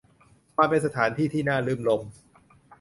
[0.57, 2.09] มันเป็นสถานที่ที่น่ารื่นรมย์